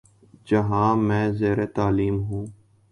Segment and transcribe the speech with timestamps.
[0.47, 2.45] جہاں میں زیرتعلیم ہوں